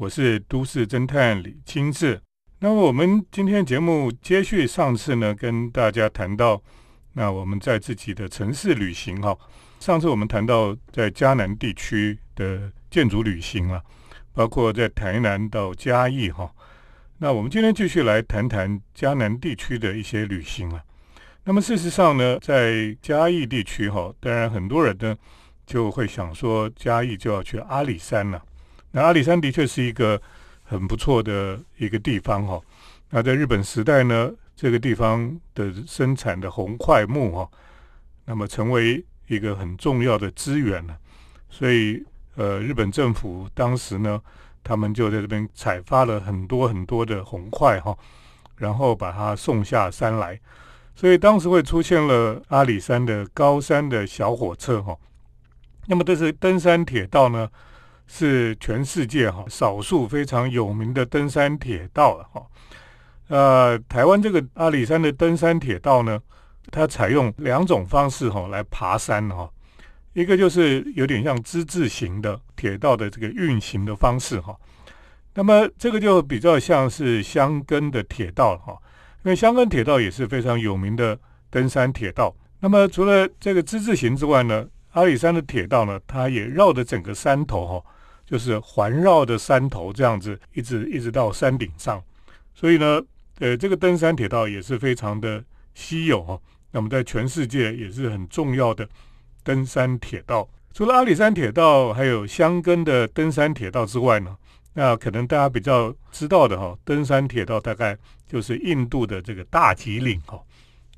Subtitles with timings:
[0.00, 2.18] 我是都市侦探李清志。
[2.60, 6.62] 那么我们今天节目接续上次呢，跟大家谈到，
[7.12, 9.36] 那我们在自己的城市旅行哈。
[9.78, 13.82] 上次我们谈到在嘉南地区的建筑旅行了，
[14.32, 16.50] 包括在台南到嘉义哈。
[17.18, 20.82] 那我们今天继续来谈谈嘉南地区的一些旅行啊。
[21.44, 25.14] 那么事实上呢，在嘉义地区哈，当然很多人呢。
[25.66, 28.42] 就会想说嘉义就要去阿里山了，
[28.92, 30.20] 那阿里山的确是一个
[30.64, 32.60] 很不错的一个地方哈。
[33.10, 37.50] 那在日本时代呢，这个地方的生产的红块木哈，
[38.24, 40.96] 那么成为一个很重要的资源了。
[41.48, 42.04] 所以
[42.36, 44.20] 呃，日本政府当时呢，
[44.62, 47.96] 他们就在这边采发了很多很多的红块哈，
[48.56, 50.38] 然后把它送下山来。
[50.94, 54.96] 所以当时会出现了阿里山的高山的小火车哈。
[55.86, 57.48] 那么这是登山铁道呢，
[58.12, 62.44] 是全世界哈少数非常有名的登山铁道了哈。
[63.28, 66.20] 呃，台湾这个阿里山的登山铁道呢，
[66.72, 69.48] 它采用两种方式哈来爬山哈。
[70.12, 74.56] 一个就是有点像之字形的铁道的这个运行的方式哈。
[75.34, 78.76] 那么这个就比较像是香根的铁道哈，
[79.22, 81.16] 因为香根铁道也是非常有名的
[81.48, 82.34] 登山铁道。
[82.58, 84.66] 那么除了这个之字形之外呢？
[84.92, 87.90] 阿里山的铁道呢，它也绕着整个山头哈，
[88.30, 92.00] 就是环绕着山头这样子，一直一直到山顶上。
[92.54, 93.02] 所以呢，
[93.40, 95.42] 呃，这个登山铁道也是非常的
[95.74, 96.38] 稀有哈。
[96.70, 98.88] 那么在全世界也是很重要的
[99.42, 100.48] 登山铁道。
[100.72, 104.36] 除了阿里山铁道，还有香根的登山铁道之外呢，
[104.74, 110.40] 那可能大家比较知道的哈，登山铁道大概就是印度的这个大吉岭哈。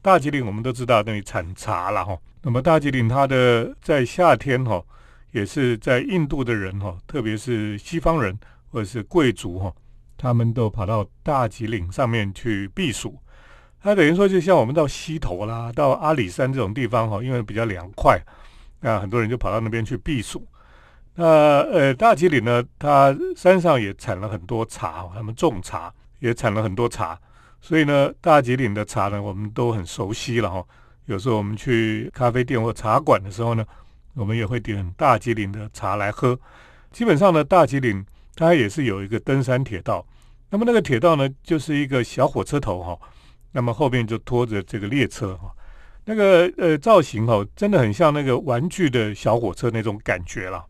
[0.02, 2.18] 大吉岭我们都知道那里产茶了哈。
[2.42, 4.84] 那么大吉岭它的在夏天哈，
[5.32, 8.38] 也是在印度的人哈，特别是西方人
[8.70, 9.74] 或者是贵族哈，
[10.16, 13.18] 他们都跑到大吉岭上面去避暑。
[13.82, 18.16] 它等于说就像我们到溪头啦、到阿里山这种地方哈，因为比较凉快，
[18.80, 20.46] 那很多人就跑到那边去避暑。
[21.14, 27.18] 那呃，大吉岭呢，它山上也产了很多茶，他们种茶也产了很多茶，
[27.60, 30.64] 所以呢，大吉岭的茶呢，我们都很熟悉了哈。
[31.06, 33.66] 有时候我们去咖啡店或茶馆的时候呢，
[34.14, 36.38] 我们也会点大吉岭的茶来喝。
[36.90, 40.06] 基本上呢，大吉岭它也是有一个登山铁道。
[40.50, 42.98] 那么那个铁道呢，就是一个小火车头哈，
[43.52, 45.50] 那么后面就拖着这个列车哈。
[46.04, 50.64] 那个呃造型哈，真的很像那个玩具的小火车那种感觉了。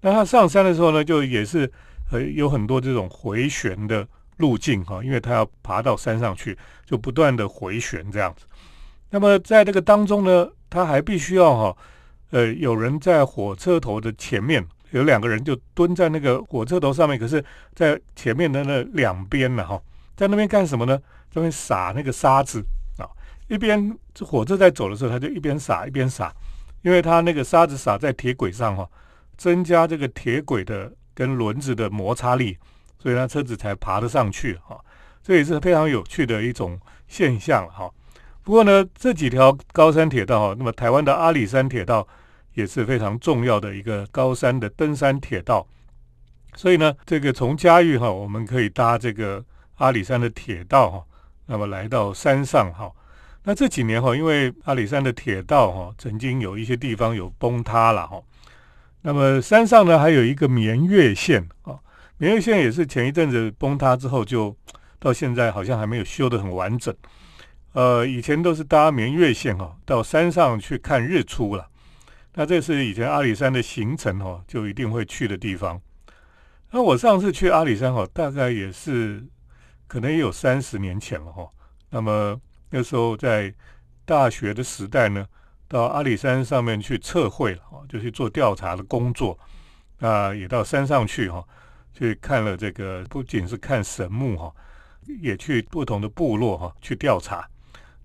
[0.00, 1.70] 那它上山的时候呢，就也是
[2.10, 4.06] 呃有很多这种回旋的
[4.38, 8.44] 路径哈，因为它要爬到山上去，就不断的回旋这样子。
[9.10, 11.76] 那么在这个当中呢，它还必须要哈，
[12.34, 17.42] 呃，有人在火车头的前面，有两个人就蹲在那个火车头上面，可是，
[17.76, 19.80] 在前面的那两边呢哈，
[20.16, 20.98] 在那边干什么呢？
[20.98, 22.60] 在那边撒那个沙子
[22.98, 23.06] 啊，
[23.46, 26.34] 一边这火车在走的时候，他就一边撒一边撒，
[26.82, 28.84] 因为他那个沙子撒在铁轨上哈，
[29.36, 32.58] 增加这个铁轨的跟轮子的摩擦力，
[32.98, 34.76] 所以他车子才爬得上去哈，
[35.22, 37.88] 这也是非常有趣的一种现象哈。
[38.42, 42.04] 不过呢，这几条高山铁道，那么台湾的阿里山铁道
[42.54, 45.66] 也是非常重要的一个高山的登山铁道。
[46.56, 49.44] 所以呢，这个从嘉峪哈，我们可以搭这个
[49.76, 51.04] 阿里山的铁道哈，
[51.46, 52.90] 那么来到山上哈。
[53.42, 58.22] 那这几年哈，因为阿里山的铁道哈，曾经有一些地方有崩塌了哈。
[59.02, 61.78] 那么山上呢，还有一个绵月线啊，
[62.16, 64.56] 绵月线也是前一阵子崩塌之后，就
[64.98, 66.94] 到现在好像还没有修得很完整。
[67.72, 71.68] 呃，以前都是搭绵月线哈，到山上去看日出了。
[72.34, 75.80] 那这是以前阿里山的行程哦，就一定会去的地方。
[76.70, 79.24] 那我上次去阿里山哦，大概也是
[79.86, 81.48] 可能也有三十年前了哈。
[81.90, 82.40] 那么
[82.70, 83.54] 那时候在
[84.04, 85.24] 大学的时代呢，
[85.68, 89.38] 到阿里山上面去测绘了，就去做调查的工作。
[90.00, 91.42] 啊，也到山上去哈，
[91.96, 94.52] 去看了这个，不仅是看神木哈，
[95.22, 97.48] 也去不同的部落哈去调查。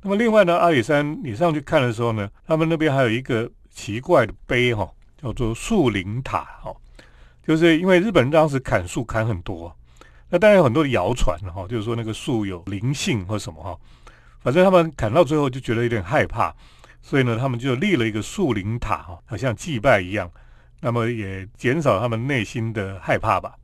[0.01, 4.85] 那么另外呢，阿里山你上去看的时候呢，他们那边还有一个奇怪的碑哈，
[5.21, 6.75] 叫做树林塔哈，
[7.41, 9.73] 就是因为日本人当时砍树砍很多，
[10.27, 13.79] 那当然有很多的谣传哈，就是说那个树有灵性或什么哈，
[14.41, 16.53] 反正他们砍到最后就觉得有点害怕，
[17.01, 20.29] 所以呢，他们就立了一个树林塔哈，好像祭拜一样，
[20.81, 23.55] 那么也减少他们内心的害怕吧。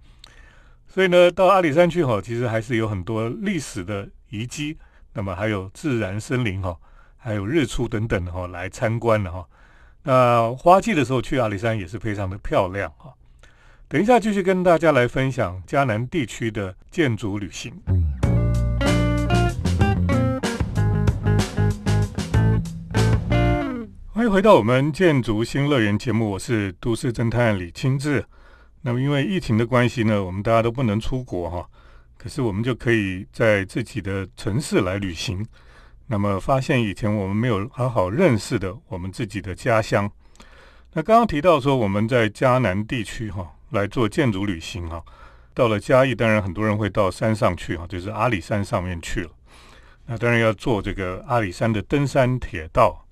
[0.88, 4.78] 所以呢，到阿里山去哈，其实还是有很多历史的遗迹。
[5.12, 6.74] 那么还有自然森林哈，
[7.18, 9.46] 还有日出等等的哈，来参观的哈。
[10.08, 13.12] 那花季的时候去阿里山也是非常的漂亮哈。
[13.88, 17.74] 等一下继续跟大家来分享迦南地区的建筑旅行。
[24.14, 28.24] 欢迎回到我们建筑新乐园节目，我是都市侦探李清志。
[28.84, 31.68] 那么因为疫情的关系呢，我们大家都不能出国哈，
[32.16, 35.44] 可是我们就可以在自己的城市来旅行。
[36.08, 40.10] 那么发现以前我们没有好好认识的我们自己的家乡。
[40.94, 45.04] 那刚刚提到说我们在迦南地区哈来做建筑旅行哈，
[45.54, 49.30] 到了嘉义，当然很多人会到山上去哈，就是阿里山上面去了。
[50.06, 53.06] 那当然要坐这个阿里山的登山铁道。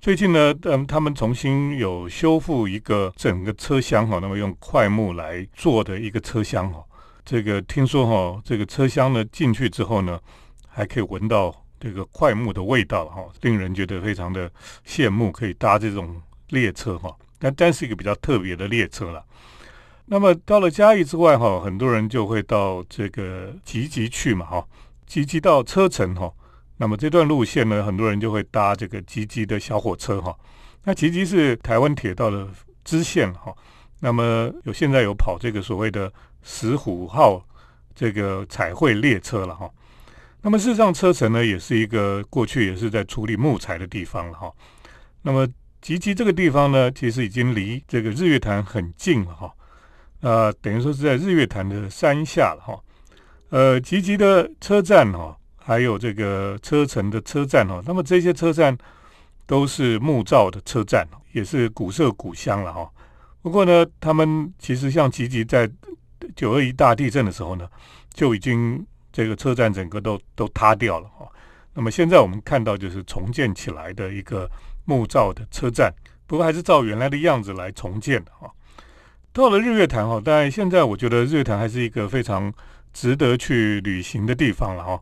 [0.00, 6.82] 最近呢，嗯，他们重新有修复一个整个车厢哈，那么用块木来做的一个车厢哈。
[7.24, 10.18] 这个听说哈，这个车厢呢进去之后呢，
[10.66, 11.61] 还可以闻到。
[11.82, 14.48] 这个快木的味道哈，令人觉得非常的
[14.86, 17.12] 羡慕，可以搭这种列车哈。
[17.40, 19.20] 但但是一个比较特别的列车了。
[20.04, 24.64] 那么到了嘉义之外哈，很多人就会到这个集集去嘛哈。
[25.06, 26.32] 集集到车城哈，
[26.76, 30.32] 那么这段路线呢，很多人就会搭这个集集的小火车哈。
[30.84, 32.46] 那集集是台湾铁道的
[32.84, 33.52] 支线哈。
[33.98, 36.12] 那么有现在有跑这个所谓的
[36.44, 37.44] 石虎号
[37.92, 39.68] 这个彩绘列车了哈。
[40.44, 44.52] 那么事实上，车城呢也是一个过去也是在处理木材的地方了哈。
[45.22, 45.46] 那么
[45.80, 49.52] 吉吉这个地方呢，其实已经离这个日月潭很近了哈。
[50.20, 52.76] 呃，等于说是在日月潭的山下了哈。
[53.50, 58.76] 呃，吉吉的车站哈，还有这个车城的车站哈，那么这些车站
[59.46, 62.90] 都是木造的车站，也是古色古香了哈。
[63.42, 65.70] 不过呢，他们其实像吉吉在
[66.34, 67.68] 九二一大地震的时候呢，
[68.12, 68.84] 就已经。
[69.12, 71.28] 这个车站整个都都塌掉了哈，
[71.74, 74.50] 那么现在我们看到就是重建起来的一个
[74.86, 75.92] 木造的车站，
[76.26, 78.50] 不过还是照原来的样子来重建的哈。
[79.32, 82.52] 到了日月潭哈，当然现在我觉得日月潭还是一个非常
[82.92, 85.00] 值得去旅行的地方了哈。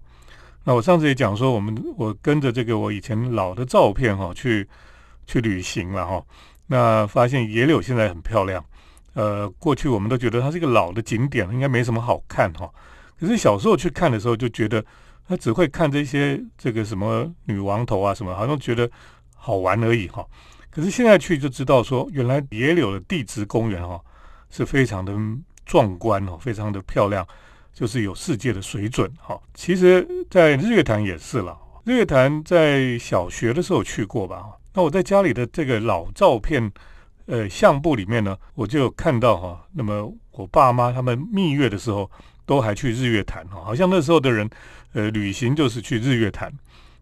[0.65, 4.69] 那我上次也讲说，我们我跟着这个我以前老的照片哈去
[5.27, 6.23] 去旅行了哈，
[6.67, 8.65] 那发现野柳现在很漂亮，
[9.15, 12.71] 呃，过去我们都觉得它是一个老的景点，应该没什么好看哈。
[13.21, 14.83] 可是小时候去看的时候，就觉得
[15.29, 18.91] 他只会看这些这个什么女王头啊什么，好像觉得
[19.37, 20.27] 好玩而已哈。
[20.71, 24.01] 可是现在去就知道说，原来野柳的地质公园哈
[24.49, 25.15] 是非常的
[25.67, 27.27] 壮观哦，非常的漂亮，
[27.75, 29.39] 就是有世界的水准哈。
[29.53, 34.47] 其实，在日月潭也是了，日月潭在小学的时候去过吧。
[34.73, 36.73] 那我在家里的这个老照片
[37.27, 42.11] 呃相簿里面呢，我就看到哈，那么我爸妈他们蜜月的时候。
[42.47, 44.49] 都还去日月潭哈，好像那时候的人，
[44.93, 46.53] 呃，旅行就是去日月潭。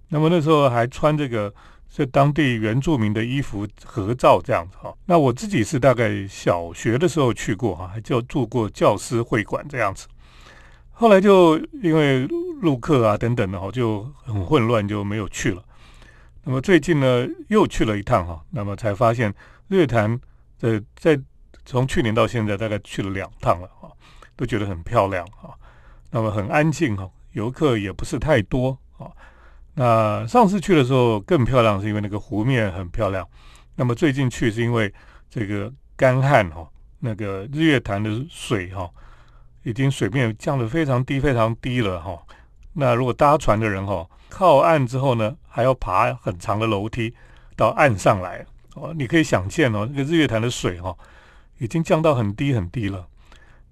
[0.08, 1.52] 那么那时候还穿这个
[1.88, 4.94] 是当地原住民的衣服合照这样子哈。
[5.06, 10.06] 那我自己是大概小学的时候去过哈，还就住过教师会馆这样子。
[10.90, 12.26] 后来就因为
[12.60, 15.62] 录课啊等等的哈，就很混乱就没有去了。
[16.44, 19.32] 那么最近呢又去了一趟哈，那么才发现
[19.68, 20.18] 日月潭
[20.60, 21.20] 呃在
[21.66, 23.90] 从去年到现在大概去了两趟了哈。
[24.38, 25.50] 都觉得很漂亮啊，
[26.12, 29.10] 那么很安静哈，游客也不是太多啊。
[29.74, 33.26] 那上次去的时候更漂亮，是因为那个湖面很漂亮。
[33.74, 34.94] 那么最近去是因为
[35.28, 36.64] 这个干旱哈，
[37.00, 38.88] 那个日月潭的水哈，
[39.64, 42.16] 已经水面降得非常低非常低了哈。
[42.74, 47.12] 那如果搭船的人哈，靠岸之后呢，还要爬很长的楼梯
[47.56, 48.46] 到岸上来
[48.76, 48.94] 哦。
[48.96, 50.96] 你可以想见哦，那个日月潭的水哈，
[51.58, 53.04] 已经降到很低很低了。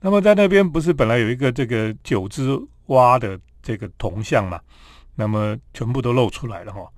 [0.06, 4.60] 那么在那边不是本来有一个这个九只蛙的这个铜像嘛？
[5.16, 6.88] 那么全部都露出来了哈，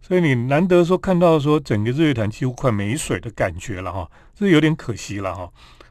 [0.00, 5.50] 所以你难得说看到说整个日月潭几乎快没水的感觉了哈，这有点可惜了哈。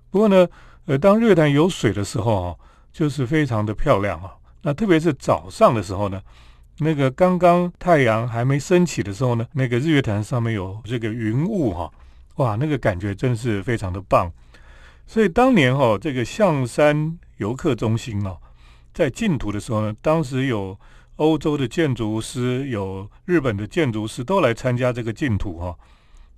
[0.09, 0.47] 不过呢，
[0.85, 2.59] 呃，当日月潭有水的时候哈，
[2.93, 4.33] 就是非常的漂亮哈。
[4.61, 6.21] 那特别是早上的时候呢，
[6.77, 11.91] 那个刚刚太阳还没升起的时候呢，那个日月潭上面有这个云雾哈，
[12.35, 14.31] 哇，那个感觉真是非常的棒。
[15.05, 18.37] 所以当年哈，这个象山游客中心哦，
[18.93, 20.77] 在净土的时候呢，当时有
[21.17, 25.77] 欧洲的建筑师，有日本的建筑师都来参加这个净土哈。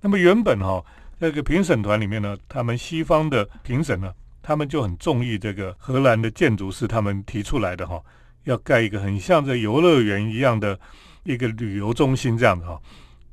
[0.02, 0.84] 那么原本哈，
[1.18, 8.02] 那个评审团里面呢，他们西方的评审呢，他们就很中意这个荷兰的建筑师他们提出来的哈，
[8.44, 10.78] 要盖一个很像这游乐园一样的
[11.22, 12.78] 一个旅游中心这样的哈。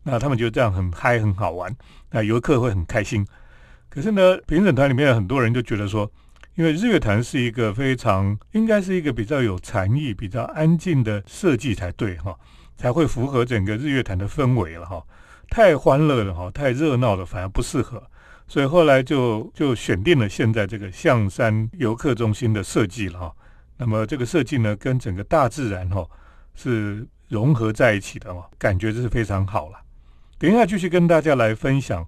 [0.04, 1.76] 那他们觉得这样很嗨很好玩，
[2.12, 3.26] 那游客会很开心。
[3.94, 6.12] 可是呢，评审团里面很多人就觉得说，
[6.56, 12.36] 因为日月潭是一个非常应该是一个比较有禅意、比较安静的设计才对哈，
[12.76, 15.00] 才会符合整个日月潭的氛围了哈。
[15.48, 18.02] 太欢乐了哈，太热闹了反而不适合。
[18.48, 23.32] 所以后来就就选定了现在这个象山游客中心的设计了哈。
[23.78, 26.04] 那么这个设计呢，跟整个大自然哈
[26.56, 29.78] 是融合在一起的哦，感觉这是非常好了。
[30.40, 32.04] 等一下继续跟大家来分享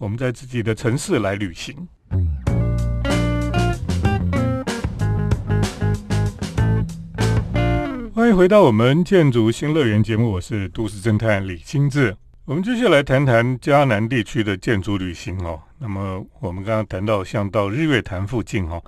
[0.00, 1.76] 我们在自己的城市来旅行。
[8.14, 12.16] 欢迎回到我们建筑新乐园节目，我是都市侦探李清志。
[12.46, 15.60] 我们接下来谈谈嘉南地区的建筑旅行哦。
[15.78, 18.82] 那么我们刚刚谈到，像到日月潭附近哦，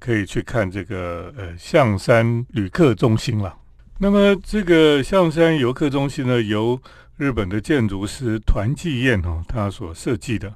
[0.00, 3.54] 可以去看这个呃象山旅客中心了。
[4.00, 6.80] 那么这个象山游客中心呢，由
[7.18, 10.54] 日本的建筑师团纪彦哦，他所设计的。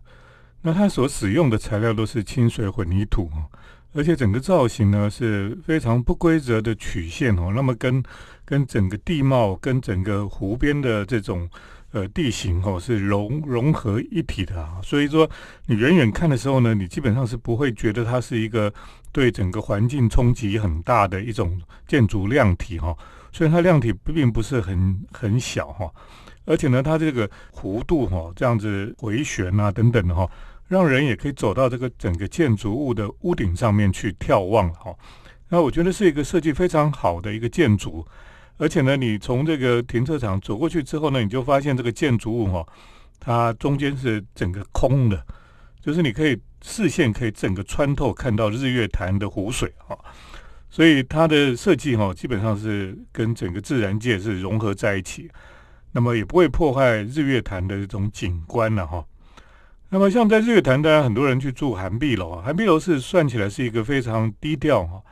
[0.62, 3.44] 那他所使用的材料都是清水混凝土哦，
[3.92, 7.52] 而且整个造型呢是非常不规则的曲线哦。
[7.54, 8.02] 那么跟
[8.44, 11.48] 跟整个地貌跟整个湖边的这种。
[11.94, 15.30] 呃，地形哦是融融合一体的啊，所以说
[15.66, 18.72] 你远远看的时候呢，你基本上是不会觉得它是一个
[19.12, 22.96] 对整个环境冲击很大的一种建筑量体哈。
[23.30, 25.92] 虽然它量体并不是很很小哈，
[26.44, 30.28] 而且呢，它这个弧度哈这样子回旋啊等等的哈，
[30.68, 34.94] 让人也可以走到这个整个建筑物的屋顶上面去眺望哈。
[35.48, 38.06] 那我觉得是一个设计非常好的一个建筑。
[38.58, 42.64] 而且呢，你从这个停车场走过去之后呢，你就发现这个建筑物哈，
[43.18, 45.24] 它中间是整个空的，
[45.80, 49.98] 就是你可以视线可以整个穿透看到日月潭的湖水哈，
[50.70, 55.28] 所以它的设计哈，基本上是跟整个自然界是融合在一起，
[55.92, 59.04] 那么也不会破坏日月潭的这种景观了哈。
[59.90, 65.02] 那么像在日月潭，当然很多人去住寒碧楼啊，寒碧楼是算起来是一个非常低调哈，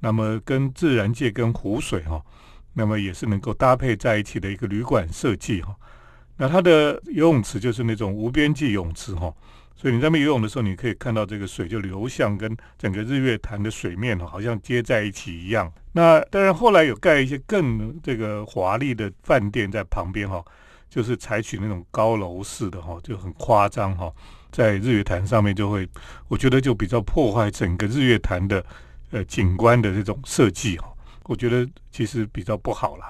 [0.00, 2.22] 那么跟自然界跟湖水哈。
[2.74, 5.74] 那么也是能够搭配在一起的一个旅馆设计哈。
[6.36, 9.34] 那它的游泳池就是那种无边际泳池哈，
[9.80, 15.72] 所以你在那边游泳的时候，你可以看到这个水就流向跟整个日月潭的水面，好像接在一起一样。
[15.92, 20.44] 那当然后来有盖一些更这个华丽的饭店在旁边哈，
[20.90, 24.12] 就是采取那种高楼式的哈，就很夸张哈，
[24.50, 25.88] 在日月潭上面就会，
[26.26, 28.64] 我觉得就比较破坏整个日月潭的
[29.12, 30.92] 呃景观的这种设计哈。
[31.26, 33.04] 我觉得其实比较不好了。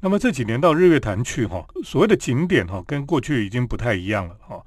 [0.00, 4.62] 那么这几年到日月潭去哈，所谓的景点哈，跟过去已经不太一样了哈。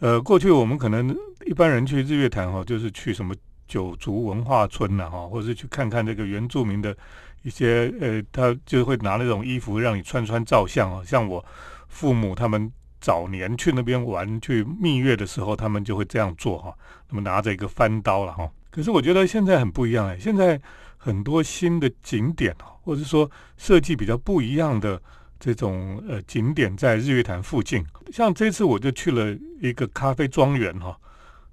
[0.00, 1.16] 呃，过去我们可能
[1.46, 3.34] 一般人去日月潭哈，就是去什么
[3.66, 6.96] 九族文化村呐哈，或者是去看看这个原住民的
[7.42, 11.02] 一些呃，他就会拿那种衣服让你穿穿照相啊。
[11.04, 11.44] 像我
[11.88, 16.74] 父母他们早年去那边玩去蜜月的时候，他们就会这样做哈。
[17.08, 18.50] 那么拿着一个翻刀了哈。
[18.70, 20.60] 可是我觉得现在很不一样哎，现在。
[21.02, 25.00] 很多新的景点哦或者说设计比较不一样的
[25.40, 27.84] 这种呃景点，在日月潭附近。
[28.12, 30.96] 像这次我就去了一个咖啡庄园哈，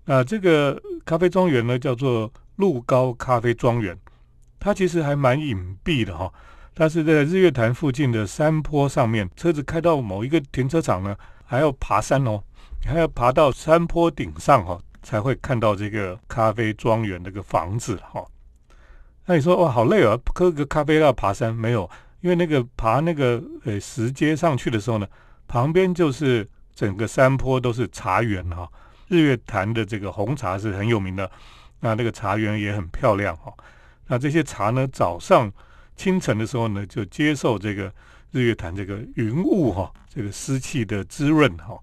[0.06, 3.98] 那这个咖啡庄园呢叫做鹿高咖啡庄园，
[4.60, 6.32] 它其实还蛮隐蔽的哈。
[6.76, 12.44] 它是在日月潭附近的山坡上面，车子开到某一个停车场呢，还要爬山哦，
[12.84, 18.24] 你还要爬到山坡顶上哈，才会看到这个咖啡庄园那个房子哈。
[19.26, 21.90] 那你说哇，好累哦，喝个咖啡要爬山没有？
[22.22, 25.08] 因为那个爬那个呃石阶上去的时候呢，
[25.48, 28.70] 旁边就是整个山坡都是茶园哈。
[29.08, 31.30] 日月潭的这个红茶是很有名的，
[31.80, 33.54] 那那个茶园也很漂亮哈。
[34.08, 35.52] 那这些茶呢，早上
[35.96, 37.94] 清晨的时候呢，就接受这个
[38.32, 41.80] 日月潭这个云雾哈，这个湿气的滋润哈，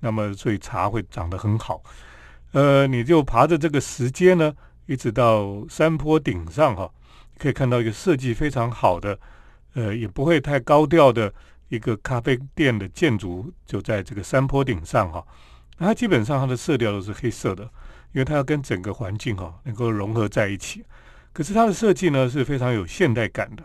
[0.00, 1.82] 那么所以茶会长得很好。
[2.52, 4.54] 呃，你就爬着这个石阶呢。
[4.86, 6.90] 一直到山坡顶上哈，
[7.36, 9.20] 可以看到一个设计非常好的，
[9.78, 11.32] 呃，也不会太高调的
[11.68, 15.24] 一个咖啡店的建筑，就在这个山坡顶上哈。
[15.78, 17.62] 它基本上它的色调都是黑色的，
[18.12, 20.84] 因为它要跟整个环境哈能够融合在一起。
[21.32, 23.62] 可是它的设计呢是非常有现代感的，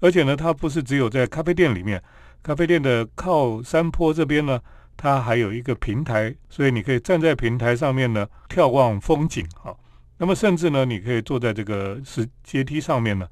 [0.00, 2.02] 而且呢它不是只有在咖啡店里面，
[2.42, 4.58] 咖啡店的靠山坡这边呢，
[4.96, 9.76] 它还有一个平台，所以你可以站在平台上面呢眺望风景哈。
[10.16, 13.28] 那么甚至呢，你可以坐在这个石阶梯上面呢，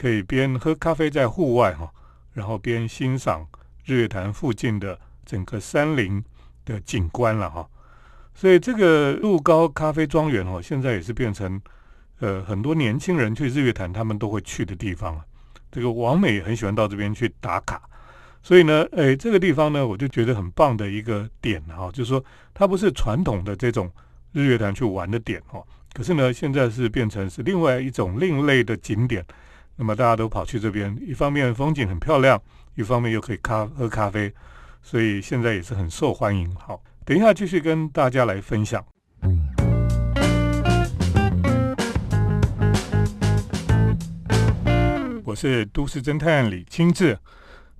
[0.00, 1.92] 可以边喝咖啡在户外哈，
[2.32, 3.46] 然后边欣赏
[3.84, 6.24] 日月潭附近的整个山林
[6.64, 7.68] 的景观了哈。
[8.34, 11.60] 所以这个鹿高咖啡庄园哦，现在也是变成
[12.20, 15.22] 呃很多年轻人去日月潭他们都会去的地方了。
[15.70, 17.82] 这个王美也很喜欢到这边去打卡，
[18.42, 23.92] 所以呢，诶，这个地方呢，我就觉得很棒的一个点哈，就是说它不是传统的这种
[24.32, 25.62] 日月潭去玩的点哈。
[25.92, 29.22] 可是呢，现在是变成是另外一种另类的景点，
[29.80, 32.38] 那么大家都跑去这边一方面风景很漂亮
[32.74, 34.30] 一方面又可以咖喝咖啡
[34.82, 36.54] 所以现在也是很受欢迎。
[36.54, 38.84] 好等一下继续跟大家来分享。
[45.24, 47.18] 我是都市侦探李清智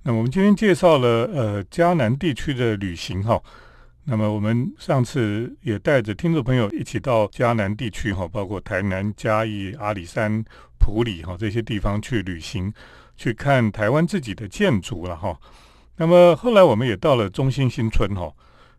[0.01, 3.39] 那我们今天介绍了呃迦南地区的旅行哈
[4.11, 10.43] 那么我们上次也带着听众朋友一起到迦南地区哈，包括台南、嘉义、阿里山、
[10.77, 12.73] 埔里哈这些地方去旅行，
[13.15, 15.39] 去看台湾自己的建筑了哈。
[15.95, 18.29] 那么后来我们也到了中心新村哈。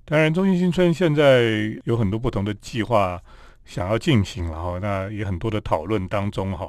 [0.05, 3.19] 当然，中心新村现在有很多不同的计划
[3.65, 6.69] 想要进行了哈，那也很多的讨论当中哈。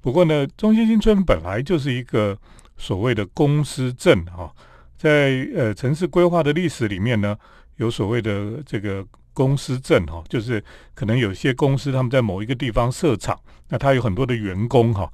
[0.00, 2.36] 不过呢，中心新村本来就是一个
[2.76, 4.52] 所谓的公司镇哈，
[4.98, 7.38] 在呃城市规划的历史里面呢。
[7.76, 10.62] 有所谓的这个公司证哈，就是
[10.94, 13.38] 可能有些公司他们在某一个地方设厂，
[13.68, 15.10] 那他有很多的员工哈，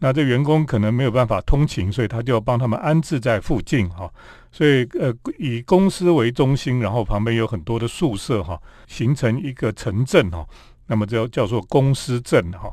[0.00, 4.12] 那这员工可能没有办法通勤，所以他就要帮他们安置在附近哈，
[4.52, 10.46] 所以呃以公司为中心，然后旁边有很多的宿舍哈，形成一个城镇哈，
[10.88, 12.70] 那么叫叫做公司镇哈。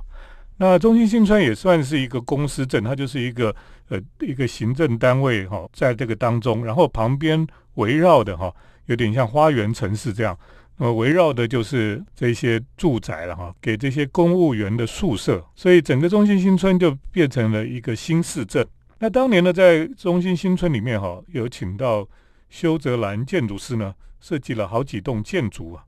[0.57, 3.55] 那中心新村也算是一个公司镇，它就是一个
[3.88, 8.53] 呃一个行政单位哈，在这个当中，然后旁边围绕的哈。
[8.91, 10.38] 有点像花园城市这样，
[10.75, 18.67] 那么围绕的就是这些住宅了哈，给这些公务员的宿舍，所以整个中心新村就变成了一个新市镇。
[19.00, 22.05] 那当年呢，在中心新村里面哈，有请到
[22.50, 25.86] 修泽兰建筑师呢，设计了好几栋建筑啊。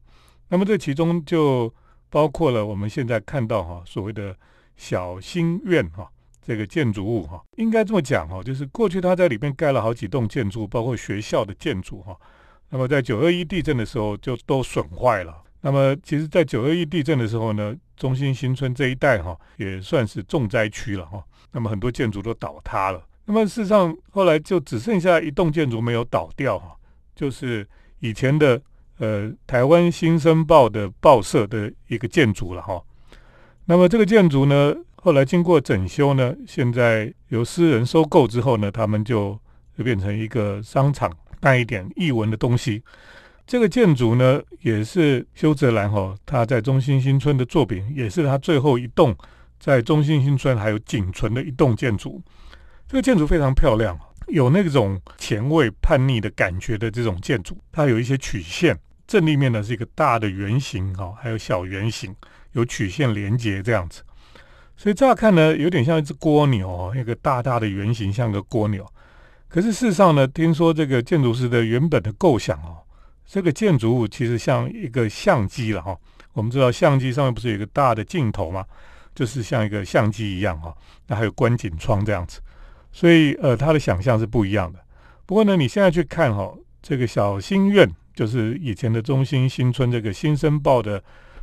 [0.48, 1.74] 那么这其中就
[2.10, 4.33] 包括了我们现在看到哈，所谓的
[4.77, 6.10] 小新院哈，
[6.41, 12.17] 这个建筑物哈，应该这么讲哈，就是过去他在里面盖了好几栋建筑，包括学校的建筑哈。
[12.70, 15.41] 那么在九二一地震的时候就都损坏了。
[15.62, 21.24] 那么其实，在九二一地震的时候呢，中心新村这一带哈也算是重灾区了哈。
[21.51, 23.01] 那么很多建筑都倒塌了。
[23.25, 26.75] 那么事实上后来就只剩下一栋建筑没有倒掉哈，
[27.15, 27.65] 就是
[28.00, 28.62] 以前的
[28.98, 32.84] 呃台湾新生报的报社的一个建筑了哈。
[33.65, 39.39] 那么这个建筑呢，后来经过整修呢，现在由私人收购之后呢，他们就
[39.77, 41.10] 就变成一个商场。
[41.43, 42.82] 带一点译文的东西，
[43.45, 49.13] 这个建筑呢，也是修泽兰哈他在中心新村的作品，也是他最后一栋
[49.60, 52.21] 在中心新村还有仅存的一栋建筑。
[52.88, 62.15] 这个建筑非常漂亮，有那种前卫叛逆的感觉的这种建筑，它有一些曲线，正立面呢是一个大的圆形哈，还有小圆形，
[62.53, 64.01] 有曲线连接这样子，
[64.77, 68.88] 所以乍看呢，有点像一只蜗牛，一个大大的圆形，像个蜗牛。
[69.54, 72.82] 可是事实上呢，听说这个建筑师的原本的构想哦，
[73.24, 75.96] 这个建筑物其实像一个相机了哈。
[76.34, 78.66] 我们知道相机上面不是有一个大的镜头吗？
[79.13, 80.76] 就是像一个相机一样哈。
[81.06, 82.39] 那还有观景窗这样子，
[82.92, 84.80] 所以呃，他的想象是不一样的。
[85.28, 91.00] 不过呢，你现在去看哈，这个小新苑就是以前的中心新村这个新生报的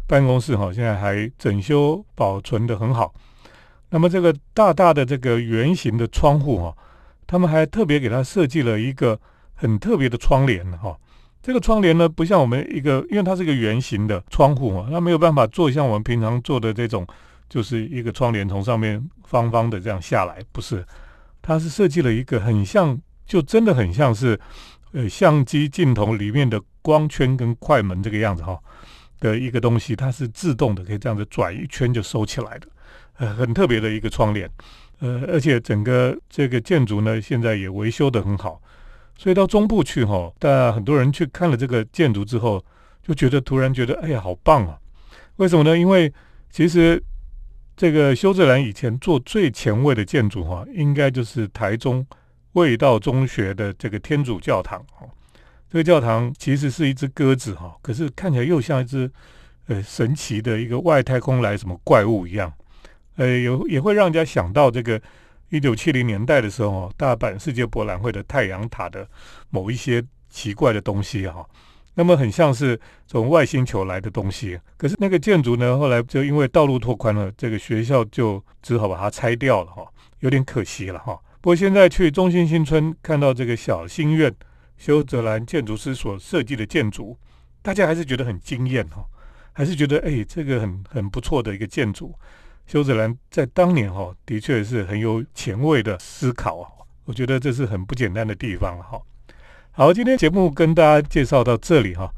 [0.08, 3.14] 办公室哈，现在还整修保存的很好。
[3.90, 6.76] 那么这个大大的这个圆形的窗户哈。
[7.30, 9.16] 他们还特别给他设计了一个
[9.54, 10.98] 很特别的窗帘哈，
[11.40, 17.06] 这个窗帘呢不像我们一个，因为它是一个圆形的窗户嘛，它没有办法做像我们平常做的这种，
[17.48, 20.84] 就是一个窗帘从上面方方的这样下来，不是，
[21.40, 24.36] 它是设计了一个很像，就真的很像是
[24.90, 28.58] 呃相机镜头里面的光圈跟快门这个样子哈
[29.20, 32.66] 的一个东西，它是自动的，可以这样子转一圈就收起来的，
[33.18, 34.50] 呃，很特别的一个窗帘。
[35.00, 38.60] 呃，而且整个这个建筑呢，现在也维修的很好，
[39.16, 42.62] 所以到中部去哈，但很多人去看了这个建筑之后，
[43.02, 44.78] 就觉得突然觉得，哎呀，好棒啊！
[45.36, 45.78] 为什么呢？
[45.78, 46.12] 因为
[46.50, 47.02] 其实
[47.76, 52.06] 这个修泽兰以前做最前卫的建筑哈，应该就是台中
[52.52, 55.06] 味道中学的这个天主教堂哈。
[55.70, 59.10] 这个教堂其实是一只鸽子哈，可是看起来又像一只
[59.68, 62.52] 呃神奇的一个外太空来什么怪物一样。
[63.20, 64.98] 呃，有也会让人家想到这个
[65.50, 69.06] 一九七零年代的时候，大阪世界博览会的太阳塔的
[69.50, 71.46] 某一些奇怪的东西哈，
[71.92, 74.58] 那么很像是从外星球来的东西。
[74.78, 79.86] 可是那个建筑呢，后来就因为道路拓宽了，这个学校就只好把它拆掉了哈，
[80.20, 81.20] 有点可惜了哈。
[81.42, 84.34] 不过现在去中心新村看到这个小新院，
[84.78, 87.18] 修泽兰建筑师所设计的建筑，
[87.60, 89.04] 大家还是觉得很惊艳哈，
[89.52, 92.14] 还是觉得哎，这个很很不错的一个建筑。
[92.70, 96.70] 修泽兰在当年哈，的确是很有前卫的思考啊，
[97.04, 98.96] 我觉得这是很不简单的地方哈。
[99.72, 102.08] 好，今天节目跟大家介绍到这里哈，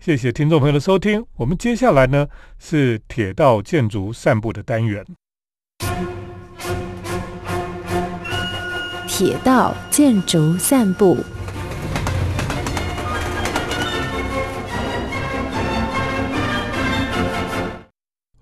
[0.00, 1.22] 谢谢听众朋友的收听。
[1.36, 2.26] 我们接下来呢
[2.58, 5.04] 是铁道建筑散步的单元，
[9.06, 11.18] 铁道建筑散步。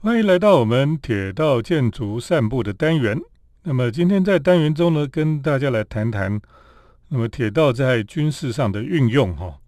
[0.02, 3.20] 欢迎来到我们铁道建筑散步的单元。
[3.64, 6.40] 那么今天在单元中呢，跟大家来谈谈，
[7.08, 9.58] 那么铁道在军事上的运用哈。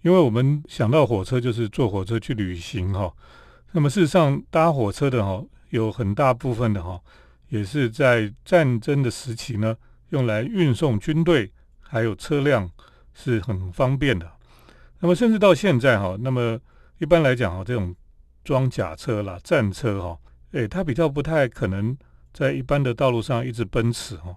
[0.00, 3.12] 因为我们想到火车就是坐火车去旅行哈，
[3.72, 6.98] 那么事实上搭火车的哈，有很大部分的哈，
[7.50, 9.76] 也是在战争的时期呢，
[10.08, 12.66] 用来运送军队还有车辆
[13.12, 14.26] 是很方便的。
[15.00, 16.58] 那么甚至到现在哈，那么
[16.96, 17.94] 一般来讲哈，这种
[18.46, 20.18] 装甲车啦、战车哈，
[20.52, 21.94] 诶，它比较不太可能。
[22.32, 24.36] 在一般的道路上一直奔驰哈，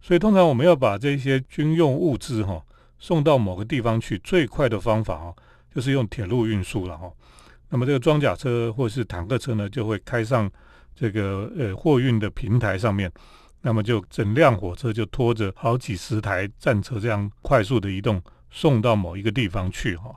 [0.00, 2.62] 所以通常我们要把这些军用物资哈
[3.00, 5.34] 送到某个地方去，最快的方法哈
[5.68, 7.10] 就是用铁路运输了哈。
[7.70, 10.48] 那么这个装甲车或是坦克车呢，就会开上
[10.94, 13.10] 这个呃货运的平台上面，
[13.62, 20.14] 那么就整辆火车就拖着好几十台战车这样快速的移动，送到某一个地方去哈。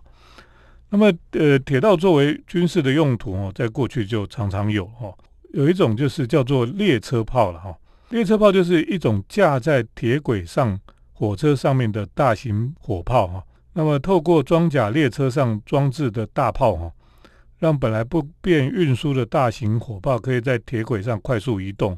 [0.89, 5.13] 那么呃铁道作为军事的用途哦，在过去就常常有哦。
[5.53, 7.75] 有一种就是叫做列车炮了哈，
[8.09, 10.79] 列车炮就是一种架在铁轨上
[11.13, 13.43] 火车上面的大型火炮哈。
[13.73, 16.91] 那么透过装甲列车上装置的大炮哈，
[17.59, 21.97] 让本来不便运输的大型火炮可以在铁轨上快速移动。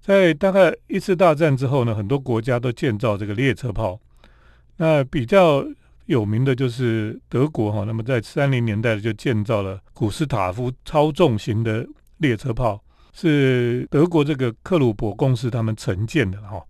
[0.00, 3.98] 在大概一次大战之后呢，很多国家都建造这个列车炮。
[4.76, 5.64] 那比较
[6.06, 11.86] 有名的就是德国哈，那么在三零年代就建造了古斯塔夫超重型的。
[12.18, 12.80] 列车炮
[13.12, 16.62] 是德国这个克鲁伯公司他们承建的哈。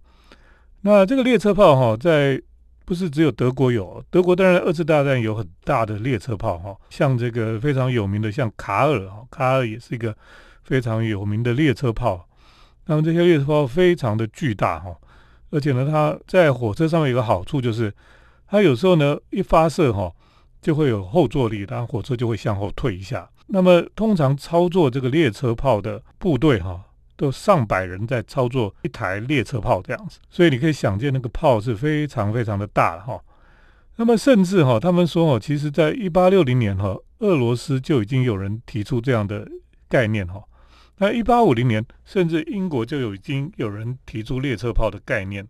[0.81, 2.40] 那这个列车炮哈，在
[2.87, 10.16] 不是只有德国有，德国当然二次大战有很大的列车炮哈，像这个非常有名的像卡尔哈，卡尔也是一个
[10.64, 12.27] 非常有名的列车炮。
[12.87, 14.97] 那么这些列车炮非常的巨大哈，
[15.51, 17.92] 而且呢，它在火车上面有个好处就是，
[18.55, 20.12] 它有时候呢一发射哈，
[20.62, 23.29] 就会有后坐力，然后火车就会向后退一下。
[23.49, 26.81] 那么，通常操作这个列车炮的部队哈，
[27.17, 33.21] 都上百人在操作一台列车炮这样子，所以你可以想见那个炮是非常非常的大哈。
[33.97, 39.49] 那么，甚至哈，他们说哦，其实在一八六零年哈，俄罗斯就已经有人提出这样的
[39.88, 40.40] 概念哈。
[40.99, 45.45] 那一八五零年，甚至英国就已经有人提出列车炮的概念。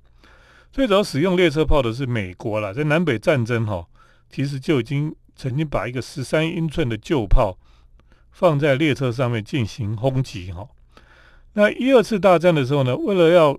[0.74, 3.86] 最早使用列车炮的是美国了，在南北战争哈，
[4.28, 7.56] 其实就已经曾经把一个十三英寸的旧炮。
[8.32, 10.68] 放在列车上面进行轰击哈，
[11.52, 13.56] 那一二次大战的时候呢，为了要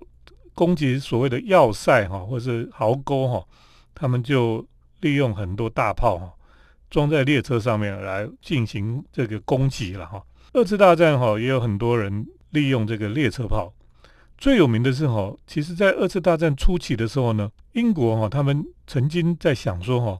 [0.54, 3.42] 攻击所谓的要塞哈，或是壕沟哈，
[3.94, 4.68] 他们就
[5.00, 6.30] 利用很多大炮哈，
[6.90, 10.22] 装在列车上面来进行这个攻击了哈。
[10.52, 13.72] 二次大战哈，也有很多人利用这个列车炮，
[14.38, 20.18] 最有名的是哈，其实在二次大战初期的时候呢，英国哈，他们曾经在想说哈，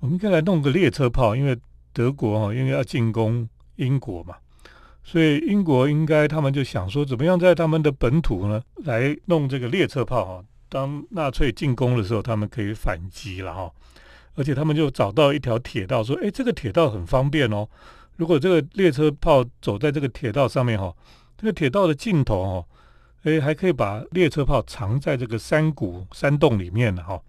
[0.00, 1.58] 我们应该来弄个列车炮，因为
[1.92, 3.48] 德国哈，因为要进攻。
[3.78, 4.34] 英国嘛，
[5.04, 10.44] 所以英国应该他们就想说，怎么样在他们的本土呢，来弄这个列车炮哈？
[10.68, 13.70] 当纳粹进攻的时候，他们可以反击了哈。
[14.34, 17.68] 而且他们就找到一条铁道，说，哎，这个铁道很方便哦。
[18.16, 20.92] 如果这个列车炮走在这个铁道上面哈，
[21.36, 22.66] 这个铁道的尽头哈，
[23.22, 27.20] 哎，还可以把列车炮藏在这个山谷山洞里面的哈。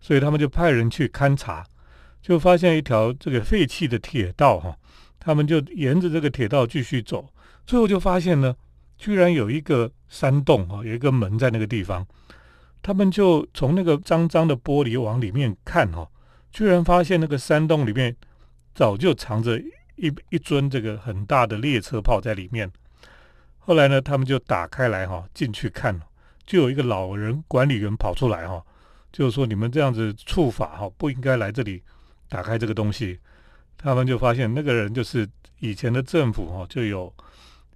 [0.00, 1.64] 所以他们就派人去勘察，
[2.22, 4.76] 就发现一条这个废弃的铁道哈。
[5.18, 7.28] 他们就沿着这个铁道继续走，
[7.66, 8.56] 最后就发现呢，
[8.96, 12.06] 居然有一个山洞啊，有一个门在那个地方。
[12.82, 16.08] 他们就从那个脏脏的玻璃往里面看哈，
[16.50, 18.16] 居然发现那个山洞里面
[18.74, 19.58] 早就藏着
[19.96, 22.70] 一一尊这个很大的列车炮在里面。
[23.70, 25.96] 后来呢，他们就打开来哈，进去看，
[26.44, 28.60] 就有一个老人管理员跑出来哈，
[29.12, 31.80] 就是说你们这样子触法哈，不应该来这里
[32.28, 33.20] 打开这个东西。
[33.78, 35.24] 他们就发现那个人就是
[35.60, 37.14] 以前的政府哈，就有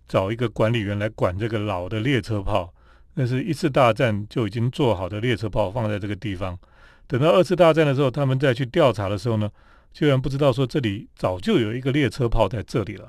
[0.09, 2.75] 找一个管理员来管这个老的列车炮，
[3.15, 6.59] 那是一次大战就已经做好的列车炮放在这个地方。
[7.07, 9.49] 等到二次大战的时候，他们再去调查的时候呢，
[9.93, 13.07] 居然不知道说这里早就有一个列车炮在这里了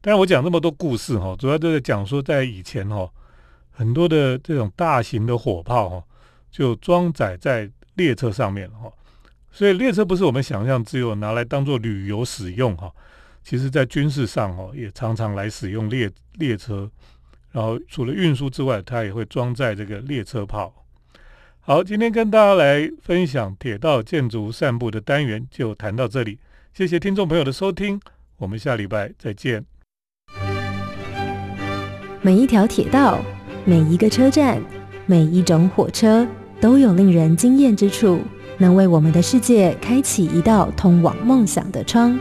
[0.00, 3.10] 但是我讲这么多故事哈，主要都在讲说在以前哈，
[3.70, 6.04] 很多的这种大型的火炮哈，
[6.50, 8.92] 就装载在列车上面哈。
[9.50, 12.92] 所以列车不是我们想象只有拿来当做旅游使用哈，
[13.42, 16.88] 其实在军事上哦也常常来使用列列车，
[17.50, 20.72] 然后除了运输之外，它也会装载这个列车炮。
[21.60, 26.38] 好，今天跟大家来分享铁道建筑散步的单元就谈到这里，
[26.72, 28.00] 谢谢听众朋友的收听，
[28.36, 29.77] 我们下礼拜再见。
[32.20, 33.18] 每一条铁道，
[33.64, 34.60] 每一个车站，
[35.06, 36.26] 每一种火车
[36.60, 38.18] 都有令人惊艳之处。
[38.60, 42.18] 能为我们的世界开启一道通往梦想的窗。